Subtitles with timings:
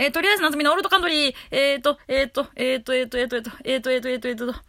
[0.00, 4.62] えー、とりあえず夏美のオールドカントリー、えーと、えーと、えーと、えーと、えーと、えーと、えーと、えーと、えーと、えーと、な、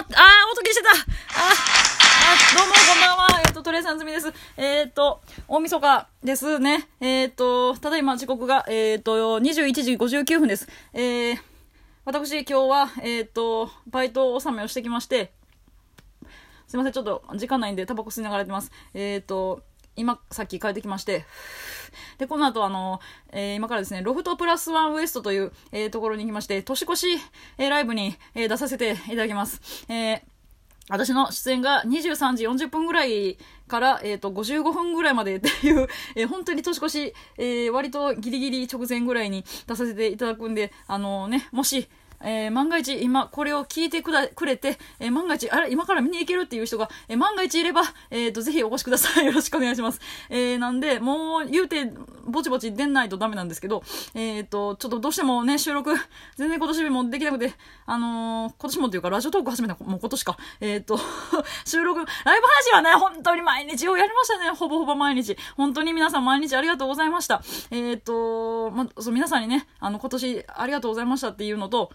[0.00, 0.08] あー、音
[0.62, 1.00] 消してたあー、あ、
[2.56, 3.42] どうも、こんばんは。
[3.46, 4.32] えっ、と、とりあえず夏美です。
[4.56, 6.88] えっ、と、大晦日ですね。
[7.00, 10.66] えっ、と、ただいま時刻が、えっ、と、21時59分です。
[10.94, 11.38] えー、
[12.06, 15.32] 私、今日は、えっ、と、バイト納めをしてきまして、
[16.66, 18.72] すいません、ちょっと時間ないんでタバコ吸いながらやってます。
[18.94, 19.67] えっ、と、
[19.98, 21.24] 今、さっき帰ってきまして、
[22.18, 23.00] で、この後、あの、
[23.32, 27.06] えー、今からですね、ロフトプラスワンウエストという、えー、ところに行きまして、年越し、
[27.58, 29.60] えー、ライブに、えー、出させていただきます。
[29.88, 30.20] えー、
[30.88, 35.86] 私の出演が23時40分ぐらいから、えっ、ー、と、55分ぐらいまでっていう、
[36.16, 41.88] えー、本当に年越し、えー、割とギリギリ直前ぐらいに出させていただくんで、あのね、もし、
[42.20, 49.26] えー、万が一今これを聞いてくだくれて、えー、万が一、あれ、今から見に行けるっていう人が、えー、万が一いれば、えっ、と、ぜひお越しください。
[49.26, 50.00] よろしくお願いします。
[50.30, 51.92] えー、なんで、もう言うて、
[52.26, 53.82] ぼちぼち出ないとダメなんですけど、
[54.14, 55.94] えっ、と、ちょっとどうしてもね、収録、
[56.36, 57.54] 全然今年もできなくて、
[57.86, 60.36] あの今年もっていうか、ラジオトーク始めたもう今年か。
[60.60, 60.98] えっ、と、
[61.64, 62.04] 収録、ラ
[62.36, 64.50] イブ配信はね、本当に毎日をやりましたね。
[64.50, 65.36] ほぼほぼ毎日。
[65.56, 67.42] 本当に皆さん毎日ありがとうございました。
[67.70, 71.92] えっ、と、ま、そう、皆さんにね、あの、今年ありがとうございましたっていうのと、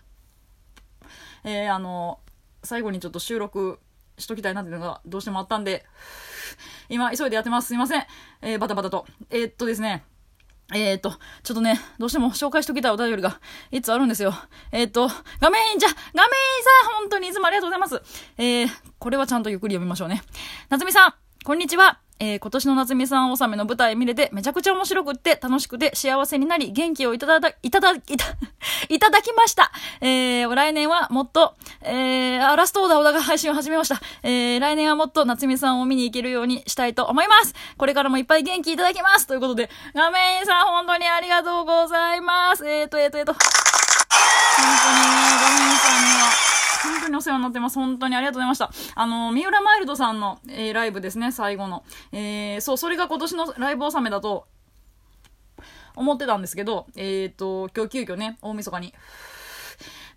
[1.43, 2.19] えー、あの、
[2.63, 3.79] 最後にちょっと収録
[4.17, 5.85] しときたいなっていうのがどうしてもあったんで、
[6.89, 7.69] 今急いでやってます。
[7.69, 8.05] すいません。
[8.41, 9.05] えー、バタバタと。
[9.29, 10.03] えー、っとですね。
[10.73, 11.11] えー、っと、
[11.43, 13.39] ちょっとね、どうしても紹介しときたいお便りが、
[13.71, 14.33] いつあるんですよ。
[14.71, 15.07] えー、っと、
[15.39, 16.31] 画面じゃ、画面
[16.83, 18.01] さん、本当にいつもありがとうございます。
[18.37, 20.23] えー、これはちゃんとゆっくり読みましょうね。
[20.69, 21.13] 夏美さん、
[21.43, 22.02] こんにちは。
[22.19, 28.25] えー、今年の夏美さん納めの舞台見れてめちゃくちゃ面白くって楽しくて幸せになり元気をいただ、いただ、いた、
[28.89, 29.71] いただきました。
[30.01, 34.01] えー、来年はもっと、えー、ラストオーダー小田が配信を始めました。
[34.23, 37.53] えー、来年はもっと夏美さんを見に行けるようにしたいと思います。
[37.77, 39.27] これからもいっぱい元気いただきます。
[39.27, 42.67] ということで、画面さん本当にありがとうございます。
[42.67, 43.33] えーと、えーと、えーと。
[43.33, 43.41] 本
[44.61, 47.75] 当にね、画面さんには、本当にお世話になってます。
[47.75, 48.71] 本当にありがとうございました。
[48.95, 51.83] あの、三浦マイルドさんの、えー、ライブですね、最後の。
[52.11, 54.47] えー、そう、それが今年のライブ納めだと、
[55.95, 58.93] 思ってたんですけど、えっ、ー、と、今日急遽ね、大晦日に、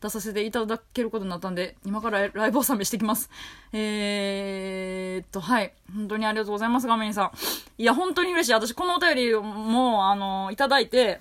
[0.00, 3.30] 出させていただけることになったんで、今からライブ納めしてきます。
[3.72, 5.72] えーっと、はい。
[5.94, 7.30] 本当にありがとうございます、画面さん。
[7.78, 8.52] いや、本当に嬉しい。
[8.52, 11.20] 私、このお便りも、あの、いただいて、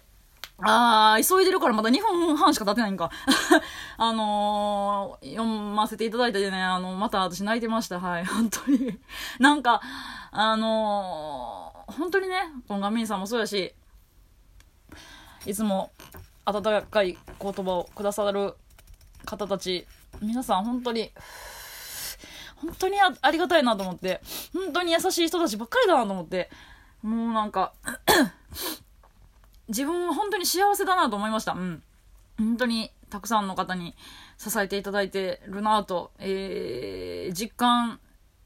[0.59, 3.11] あー、急いでるからまだ2分半しか経ってないんか。
[3.97, 7.99] あのー、読ませていただいてね、あの、また私泣いてました。
[7.99, 8.97] はい、 本当に。
[9.39, 9.81] なんか、
[10.31, 13.73] あのー、本当にね、このガミンさんもそうやし、
[15.45, 15.91] いつも
[16.45, 18.55] 温かい言葉をくださる
[19.25, 19.85] 方たち、
[20.21, 21.11] 皆さん本当に、
[22.55, 24.21] 本当にありがたいなと思って、
[24.53, 26.49] 本当に優しい人たちばっかりだなと思って、
[27.03, 27.73] もうなんか
[29.67, 31.53] 自分は本当に幸せだなと思いました。
[31.53, 31.83] うん。
[32.37, 33.95] 本当にたくさんの方に
[34.37, 37.99] 支えていただいてるなと、えー、実感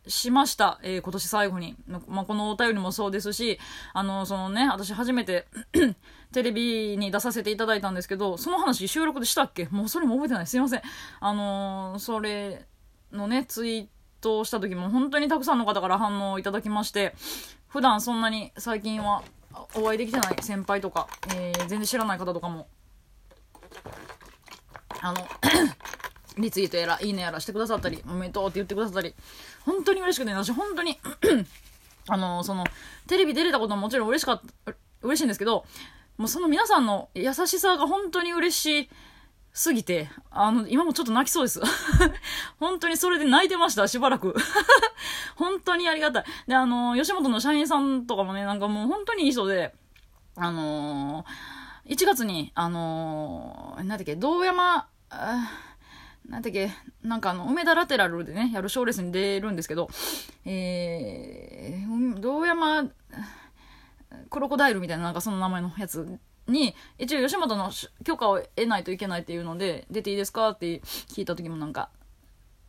[0.08, 0.80] しました。
[0.84, 1.76] えー、今年最後に。
[2.08, 3.60] まあ、このお便りもそうですし、
[3.94, 5.48] あの、そのね、私初めて
[6.34, 9.68] テレビに出させていただいたんですけど、その話収録でしたっけ？
[9.72, 10.48] もうそれも覚えてない。
[10.48, 10.82] すいません。
[11.20, 12.66] あのー、それ
[13.12, 13.88] のね、ツイー
[14.22, 17.16] トした時も本当にたくさんの方から反応をいただきまして、
[17.68, 19.24] 普段そんなに最近は
[19.76, 22.68] お会いできてない先輩とか、えー、全然知らない方とかも、
[25.02, 25.28] あの
[26.38, 29.14] リツイートやら、いいねやらしてくださったり、おめでとうって言ってくださったり、
[29.66, 31.00] 本当に嬉しくて、私本当に
[32.08, 32.64] あの、その、
[33.08, 35.66] テレビ出れたことももちろん嬉しかった、嬉しいんですけど、
[36.18, 38.90] もうその皆さんの優しさが本当に嬉しい。
[39.54, 41.62] すぎて、あの、今もちょっと泣きそうです。
[42.60, 44.36] 本当にそれで泣いてました、しばらく。
[45.36, 46.26] 本当にありがたい。
[46.48, 49.74] で、あの、吉本の社員さんとかもね、なんかもう本当にいい人で、
[50.36, 54.88] あのー、1月に、あのー、なんだっけ、道山、
[56.30, 56.72] なんだっけ、
[57.02, 59.90] なんかあの、梅田ラテラルでね、やる賞レースに出るんですけど、
[60.46, 62.92] えー、道山、
[64.30, 67.72] クロコダイルみたいな、なんかその名前のやつに、一応吉本の
[68.04, 71.90] 許可を得ないといけないっていうので、出ていいですかって聞いた時もなんか、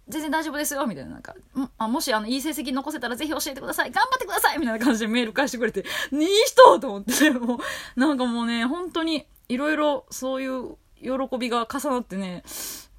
[0.09, 1.35] 全然大丈夫ですよみたいな、なんか、
[1.79, 5.81] あもしあの、いい成績残せたらぜひ教えてください頑張ってくださいみたいな感じでメール返してくれて、
[6.13, 12.43] いい人と思って、もう、なんかもうね、本当に、いろいろそういう喜びが重なってね、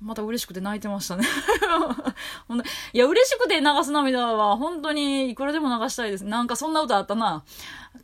[0.01, 1.25] また嬉しくて泣いてましたね
[2.93, 6.25] いや、嬉しくて流す涙は本当にいくらでも流したいです。
[6.25, 7.43] なんかそんな歌あったな。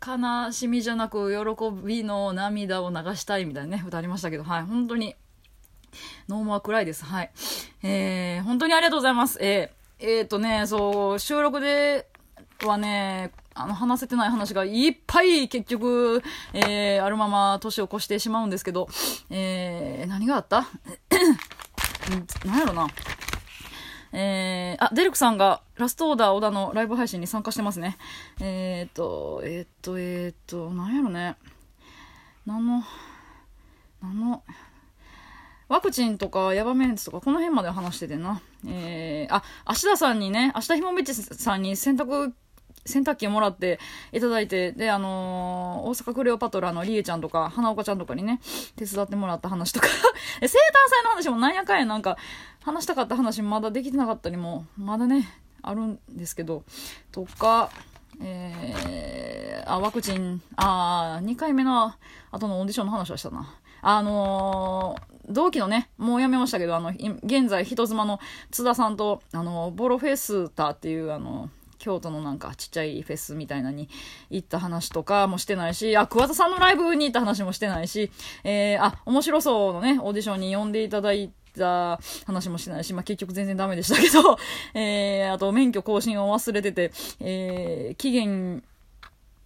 [0.05, 5.15] 悲しみじゃなく喜びの涙を流したいみたいなね、歌ありましたけど、はい、本当に、
[6.27, 7.03] No more cry です。
[7.03, 7.31] はい。
[7.83, 9.39] えー、本当にありがとうございます。
[9.41, 12.07] えー、えー、とね、そう、収録で
[12.63, 16.21] はね、あの、話せてない話がいっぱい結局、
[16.53, 18.87] えー、あるまま年を越してしまうんですけど、
[19.31, 20.67] えー、何があった？
[22.45, 22.87] 何やろな。
[24.13, 27.97] えー、あ、デルクさんがラストオーダー小田のライブ配信に参加してますね。
[28.39, 31.35] えー、っと、えー、っと、えー、っと、何やろね。
[32.45, 32.83] 何の、
[34.01, 34.43] 何の、
[35.67, 38.41] ワクチンとかヤバメンツとかこの辺まで話しててな。
[38.65, 42.31] えー、あ、芦田さんにね、芦田ひもべちさんに洗濯
[42.85, 43.79] 洗濯機もらって
[44.11, 48.39] いただいて、で、あのー、大阪クレオパトラのりえちゃんとか、花岡ちゃんとかにね、
[48.75, 49.87] 手伝ってもらった話とか
[50.39, 52.17] 生誕祭の話もなんやかんやなんか、
[52.61, 55.27] 話したかった話まだできてなかったりも、まだね、
[55.61, 56.63] あるんですけど、
[57.11, 57.69] とか、
[58.21, 61.93] えー、あ、ワクチン、あ2回目の
[62.31, 63.53] 後のオーディションの話はしたな。
[63.81, 68.19] あのー、同期のね、もう辞めましたけど、あの、現在人妻の
[68.49, 71.49] 津田さんと、あの、ボロフェスターっていう、あの、
[71.87, 73.87] 京都のなんかちっちゃいフェスみたいなに
[74.29, 78.11] 行った話とかもしてないし、あ、桑田さんのライブに行った話もしてないし、
[78.43, 84.37] えー、あ、面白そうのね、オーディションに呼んでいただいた話もしないし、まあ、結局全然ダメでしたけど、
[84.77, 86.91] えー、あと免許更新を忘れてて、
[87.21, 88.63] えー、期限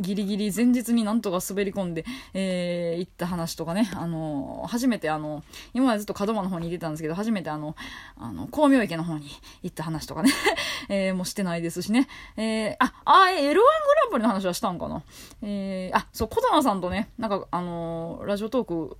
[0.02, 5.44] ギリギリ前日になんとか滑り込んで、えー、行った話とかね、あのー、初めてあの、
[5.74, 7.76] 今までずっと門真の方に出たんですけど、初めてあの、
[8.18, 9.30] あの、光明池の方に
[9.64, 10.32] 行った話とかね、
[10.90, 12.08] えー、もうしてないですしね、
[12.38, 13.62] えー、あ、あ、L1 グラ
[14.08, 15.04] ンプリの話はしたんかな？
[15.42, 18.98] えー、あ、そう、小玉さんとね、なんか、あのー、ラジオトーク、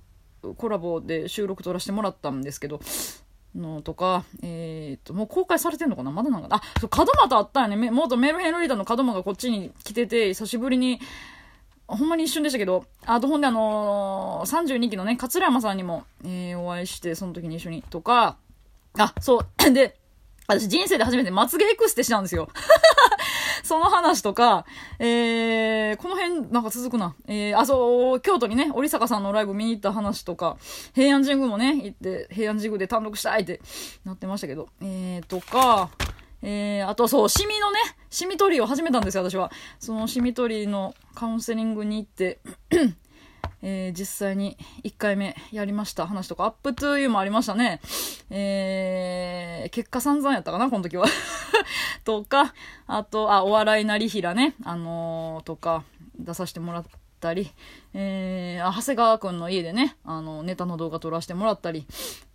[0.56, 2.80] コラボで収録撮らせてもらったんですけど、
[3.54, 6.10] のとか、えー、っと、もう公開されてんのかな？
[6.10, 7.90] まだなんか、あ、そう、門真とあったよね。
[7.90, 11.00] 元メルヘンリーダーの門真がこっちに来てて、久しぶりに、
[11.86, 18.36] ほんまに一瞬でしたけど、あとほんであのー、32期のね、桂山さんにも、えー、お会いして、その時に一緒に、とか、
[18.98, 19.98] あ、そう、 で、
[20.46, 22.48] 私人生で初めてまつげエクステしたんですよ。
[23.62, 24.66] その話とか、
[24.98, 27.14] えー、この辺なんか続くな。
[27.26, 30.56] えー、あ、そう、京都にね、織坂さんのライブ見に行った話とか、
[30.94, 33.60] 平安神宮もね、行って、平安神宮で単独したいって
[34.04, 35.90] なってましたけど、えー、とか、
[36.42, 37.78] えー、あとそう、シミのね、
[38.10, 39.52] シミ取りを始めたんですよ、私は。
[39.78, 42.40] そのシミ取りのカウンセリングに行って
[43.62, 46.06] えー、実際に1回目やりました。
[46.06, 47.80] 話とか、アップトゥーユーもありましたね。
[48.30, 51.06] えー、結果散々やったかな、この時は。
[52.04, 52.54] とか、
[52.86, 55.84] あと、あ、お笑いなりひらね、あのー、とか、
[56.18, 56.84] 出させてもらっ
[57.20, 57.52] たり、
[57.94, 61.86] えー、長谷川くんの家でね、あの、ネタの動画撮らせてもらったり、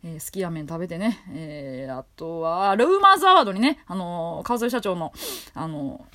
[0.04, 5.12] えー、好きや麺食べてね、えー、あとは、ルーマーズアワードにね、あのー、川添社長の、
[5.54, 6.06] あの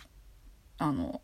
[0.79, 1.21] ー、あの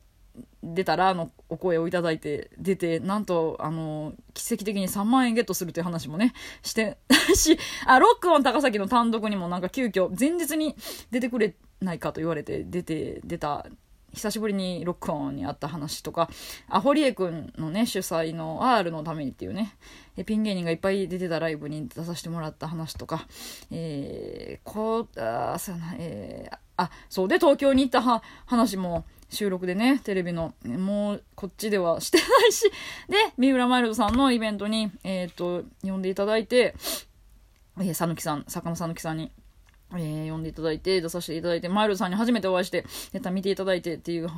[0.62, 6.32] 出たら、の、お声をいただいて、出て、なんと、あの、奇跡的に3万円ゲットするという話もね、
[6.62, 6.98] して、
[7.34, 10.74] し、あ、ロックオン高崎の単独にもなんか急遽、前日に
[11.10, 13.66] 出てくれないかと言われて、出て、出た、
[14.14, 16.30] 久しぶりにロックオンに会った話とか、
[16.68, 19.76] あ、堀江くんのね、主催の R のためにっていうね、
[20.16, 23.26] えピン芸人がいっぱい出てたライブに出させてもらった話とか、
[23.70, 32.70] えー、こう、あ、そうやな、えー、あ、そうで東京に行った話も、収録でね、テレビの、もうこっちではしてないし、
[33.08, 36.74] で、三浦マイルドさんのイベントに、えっ、ー、と、呼んでいただいて、
[37.78, 39.30] えー、さぬきさん、坂野さぬきさんに、
[39.92, 44.30] えー、呼んでいただいて、出させていただいて、マイルドさんに初めてお会いして、ネタ見ていただいてっていう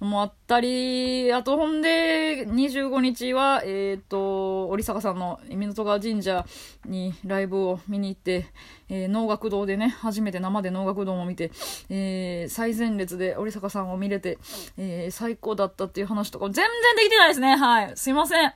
[0.00, 6.46] もあったり、あとほんで、25日は、えっ、ー、と、織坂さんの港川神社
[6.86, 8.46] にライブを見に行って、
[8.88, 11.50] えー、能楽堂でね、初めて生で能楽堂も見て、
[11.90, 14.38] えー、最前列で織坂さんを見れて、
[14.76, 16.64] えー、最高だったっていう話とか、全然
[16.96, 17.56] できてないですね。
[17.56, 17.92] はい。
[17.96, 18.52] すいません。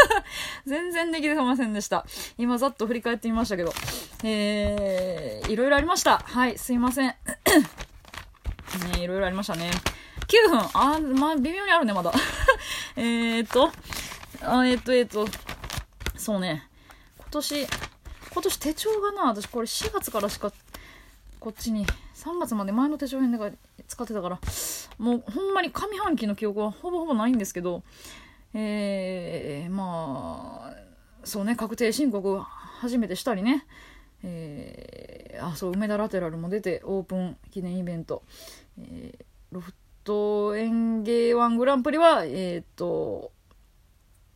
[0.66, 2.04] 全然できてませんでした。
[2.36, 3.72] 今、ざっと振り返ってみましたけど、
[4.22, 6.18] えー、いろいろありました。
[6.18, 7.14] はい、すいません。
[8.96, 9.70] ね、いろいろありましたね。
[10.26, 10.58] 9分。
[10.74, 12.12] あ、まあ、微妙にあるね、まだ。
[12.96, 13.70] えっと、
[14.42, 15.26] あえっ、と、えっ、と、
[16.16, 16.68] そうね。
[17.18, 17.66] 今年、
[18.32, 20.52] 今年手帳がな、私これ4月からしか、
[21.40, 23.38] こっちに、3月まで前の手帳編で
[23.86, 24.40] 使ってたから、
[24.98, 27.82] もうほんまに上半期の記憶はほぼほぼないんですけど、
[28.54, 30.76] えー、まあ、
[31.24, 33.66] そうね、確定申告初めてしたりね、
[34.22, 38.22] えー、あ、そう、梅田ラテラルも出て、オープン記念イベント、
[38.78, 43.32] えー、ロフトと、園芸ワングランプリは、えっ、と、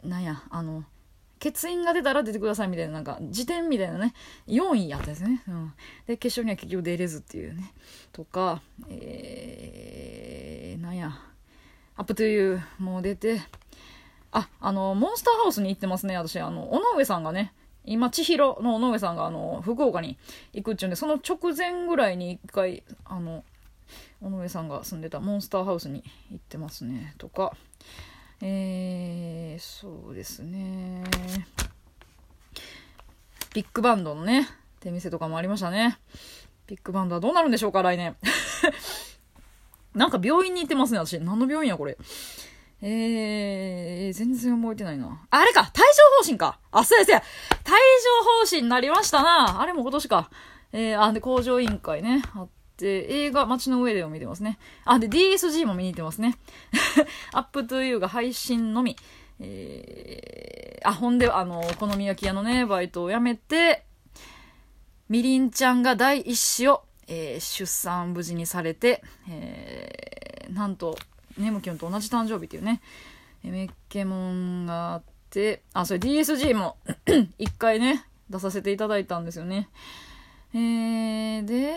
[0.03, 0.85] なんや、あの、
[1.43, 4.15] 欠員が出たら出てくださいみたいな、なんか、辞典みたいなね、
[4.49, 5.43] 4位やったですね。
[5.47, 5.73] うん。
[6.07, 7.73] で、決勝には結局出れずっていうね。
[8.13, 11.13] とか、えー、なんや、
[11.97, 13.41] アップトゥーユーも出て、
[14.33, 16.41] あ、あの、モンスターハウスに行ってますね、私。
[16.41, 17.53] あの、尾上さんがね、
[17.85, 20.19] 今、千尋の尾上さんが、あの、福岡に
[20.53, 23.45] 行くっちゅうんで、その直前ぐらいに一回、あの、
[24.21, 27.15] 尾上さんが住んでたモンスターハウスに行ってますね。
[27.19, 27.53] とか、
[28.41, 31.05] えー、そうですね。
[33.55, 34.49] ビッグバンドのね、
[34.81, 35.99] 手店とかもありましたね。
[36.67, 38.17] ビッグバンドはどうなるんでしょうか、来年。
[39.95, 41.19] なんか病院に行ってますね、私。
[41.19, 41.97] 何の病院や、これ。
[42.81, 45.27] えー、全然覚えてないな。
[45.31, 45.83] あれか帯状
[46.23, 47.23] 疱疹かあ、そうやそうや
[47.65, 50.31] 帯状疱疹になりましたなあれも今年か。
[50.73, 52.23] えー、あ、で、工場委員会ね。
[52.35, 52.49] あっ
[52.79, 54.59] て、映画、街の上でを見てますね。
[54.85, 56.39] あ、で、DSG も見に行ってますね。
[57.33, 58.97] UP TO YOU が配信のみ。
[59.41, 63.85] えー、あ、ほんで、あの、お好み焼き屋のね、バイトを辞めて、
[65.09, 70.97] みりんちゃんが第一子を、えー、出産無事にされて、えー、なんと、
[71.37, 72.81] ねむきゅんと同じ誕生日っていうね、
[73.45, 76.77] えめっけもんがあって、あ、それ DSG も
[77.39, 79.69] 一回ね、出させていただいたんですよね。
[80.53, 81.77] えー、で、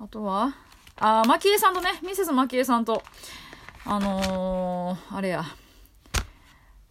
[0.00, 0.54] あとは、
[0.96, 3.02] あ、マキエさんとね、ミセスマキエさんと、
[3.84, 5.44] あのー、あれや、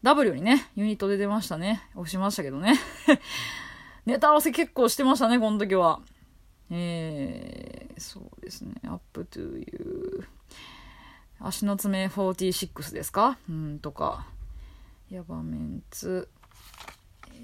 [0.04, 1.84] W にね、ユニットで出ましたね。
[1.96, 2.78] 押しましたけどね。
[4.06, 6.02] ネタ合わせ結構してましたね、この時は。
[6.70, 8.76] えー、そうですね。
[8.86, 11.46] アップトゥーユー。
[11.48, 13.38] 足の爪46ですか？
[13.50, 14.28] うんとか。
[15.10, 16.28] ヤバメンツ。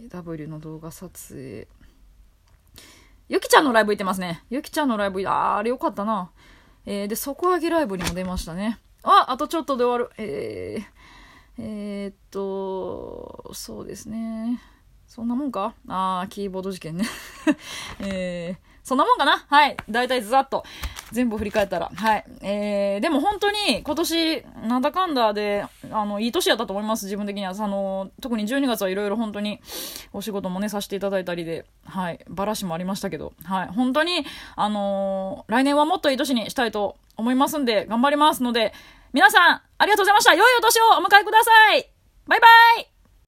[0.09, 1.67] W の動画撮影。
[3.29, 4.43] ゆきちゃんのライブ行ってますね。
[4.49, 6.31] ゆきちゃんのライブ、あー、あれよかったな。
[6.85, 8.79] えー、で、底上げライブにも出ましたね。
[9.01, 10.13] あ、あとちょっとで終わる。
[10.17, 10.83] えー、
[11.59, 14.59] えー、っと、そうですね。
[15.07, 15.73] そんなもんか？
[15.87, 17.05] あー、キーボード事件ね。
[18.01, 19.45] えー、そんなもんかな？
[19.47, 19.77] はい。
[19.89, 20.63] だいたいざっと。
[21.11, 21.91] 全部振り返ったら。
[21.95, 22.25] はい。
[22.41, 27.53] えー、でも本当に今年、なんだかんだで、あの、いい年やったと思います、自分的には。
[27.57, 29.61] あの、特に12月はいろいろ本当に
[30.11, 32.19] お仕事もね、させていただいたりで、はい。
[32.27, 33.67] バラシもありましたけど、はい。
[33.67, 34.25] 本当に、
[34.55, 38.73] あのー、来年はもっといい年にしたいと思いますんで、頑張りますので、
[39.13, 40.33] 皆さん、ありがとうございました。
[40.33, 41.89] 良いお年をお迎えください
[42.25, 42.47] バイバ
[42.81, 42.92] イ